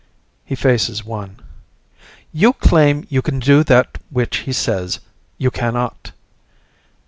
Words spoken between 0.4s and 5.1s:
He faces one. "You claim you can do that which he says